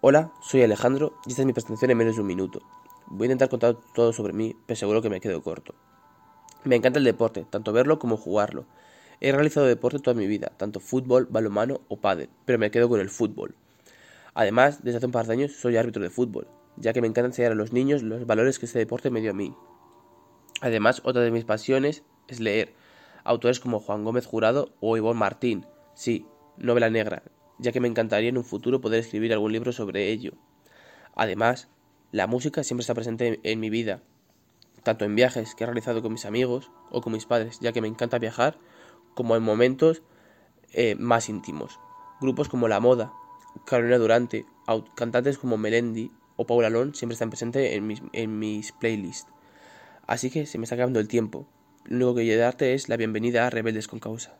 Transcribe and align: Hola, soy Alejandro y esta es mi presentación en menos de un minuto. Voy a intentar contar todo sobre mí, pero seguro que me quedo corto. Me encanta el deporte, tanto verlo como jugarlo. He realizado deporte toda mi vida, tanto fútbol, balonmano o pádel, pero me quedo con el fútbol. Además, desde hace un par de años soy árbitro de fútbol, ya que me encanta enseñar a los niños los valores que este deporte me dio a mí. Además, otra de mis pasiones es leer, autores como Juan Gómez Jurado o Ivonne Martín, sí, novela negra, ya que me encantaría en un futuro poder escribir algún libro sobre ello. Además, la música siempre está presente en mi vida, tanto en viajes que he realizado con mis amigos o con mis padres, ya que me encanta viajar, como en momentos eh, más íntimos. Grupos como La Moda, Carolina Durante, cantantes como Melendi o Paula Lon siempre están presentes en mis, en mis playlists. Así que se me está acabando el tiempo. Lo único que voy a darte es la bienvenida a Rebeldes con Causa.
Hola, 0.00 0.30
soy 0.40 0.62
Alejandro 0.62 1.18
y 1.26 1.30
esta 1.30 1.42
es 1.42 1.46
mi 1.46 1.52
presentación 1.52 1.90
en 1.90 1.98
menos 1.98 2.14
de 2.14 2.20
un 2.20 2.28
minuto. 2.28 2.60
Voy 3.08 3.24
a 3.24 3.26
intentar 3.26 3.48
contar 3.48 3.76
todo 3.96 4.12
sobre 4.12 4.32
mí, 4.32 4.54
pero 4.64 4.76
seguro 4.76 5.02
que 5.02 5.10
me 5.10 5.20
quedo 5.20 5.42
corto. 5.42 5.74
Me 6.62 6.76
encanta 6.76 7.00
el 7.00 7.04
deporte, 7.04 7.44
tanto 7.50 7.72
verlo 7.72 7.98
como 7.98 8.16
jugarlo. 8.16 8.64
He 9.20 9.32
realizado 9.32 9.66
deporte 9.66 9.98
toda 9.98 10.14
mi 10.14 10.28
vida, 10.28 10.52
tanto 10.56 10.78
fútbol, 10.78 11.26
balonmano 11.28 11.80
o 11.88 11.96
pádel, 11.96 12.28
pero 12.44 12.60
me 12.60 12.70
quedo 12.70 12.88
con 12.88 13.00
el 13.00 13.10
fútbol. 13.10 13.56
Además, 14.34 14.84
desde 14.84 14.98
hace 14.98 15.06
un 15.06 15.12
par 15.12 15.26
de 15.26 15.32
años 15.32 15.56
soy 15.56 15.76
árbitro 15.76 16.00
de 16.00 16.10
fútbol, 16.10 16.46
ya 16.76 16.92
que 16.92 17.00
me 17.00 17.08
encanta 17.08 17.26
enseñar 17.26 17.50
a 17.50 17.56
los 17.56 17.72
niños 17.72 18.04
los 18.04 18.24
valores 18.24 18.60
que 18.60 18.66
este 18.66 18.78
deporte 18.78 19.10
me 19.10 19.20
dio 19.20 19.32
a 19.32 19.34
mí. 19.34 19.52
Además, 20.60 21.02
otra 21.02 21.22
de 21.22 21.32
mis 21.32 21.44
pasiones 21.44 22.04
es 22.28 22.38
leer, 22.38 22.72
autores 23.24 23.58
como 23.58 23.80
Juan 23.80 24.04
Gómez 24.04 24.26
Jurado 24.26 24.70
o 24.78 24.96
Ivonne 24.96 25.18
Martín, 25.18 25.66
sí, 25.94 26.24
novela 26.56 26.88
negra, 26.88 27.24
ya 27.58 27.72
que 27.72 27.80
me 27.80 27.88
encantaría 27.88 28.28
en 28.28 28.38
un 28.38 28.44
futuro 28.44 28.80
poder 28.80 29.00
escribir 29.00 29.32
algún 29.32 29.52
libro 29.52 29.72
sobre 29.72 30.10
ello. 30.10 30.32
Además, 31.14 31.68
la 32.12 32.26
música 32.26 32.62
siempre 32.62 32.82
está 32.82 32.94
presente 32.94 33.40
en 33.42 33.60
mi 33.60 33.70
vida, 33.70 34.02
tanto 34.82 35.04
en 35.04 35.14
viajes 35.14 35.54
que 35.54 35.64
he 35.64 35.66
realizado 35.66 36.02
con 36.02 36.12
mis 36.12 36.24
amigos 36.24 36.70
o 36.90 37.00
con 37.00 37.12
mis 37.12 37.26
padres, 37.26 37.58
ya 37.60 37.72
que 37.72 37.80
me 37.80 37.88
encanta 37.88 38.18
viajar, 38.18 38.58
como 39.14 39.36
en 39.36 39.42
momentos 39.42 40.02
eh, 40.72 40.94
más 40.94 41.28
íntimos. 41.28 41.78
Grupos 42.20 42.48
como 42.48 42.68
La 42.68 42.80
Moda, 42.80 43.12
Carolina 43.66 43.98
Durante, 43.98 44.46
cantantes 44.94 45.38
como 45.38 45.56
Melendi 45.56 46.10
o 46.36 46.46
Paula 46.46 46.70
Lon 46.70 46.94
siempre 46.94 47.14
están 47.14 47.30
presentes 47.30 47.72
en 47.72 47.86
mis, 47.86 48.02
en 48.12 48.38
mis 48.38 48.72
playlists. 48.72 49.30
Así 50.06 50.30
que 50.30 50.46
se 50.46 50.58
me 50.58 50.64
está 50.64 50.76
acabando 50.76 51.00
el 51.00 51.08
tiempo. 51.08 51.46
Lo 51.84 51.96
único 51.96 52.14
que 52.16 52.22
voy 52.22 52.32
a 52.32 52.38
darte 52.38 52.74
es 52.74 52.88
la 52.88 52.96
bienvenida 52.96 53.46
a 53.46 53.50
Rebeldes 53.50 53.88
con 53.88 53.98
Causa. 53.98 54.36